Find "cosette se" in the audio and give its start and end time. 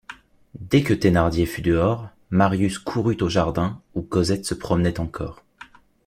4.01-4.55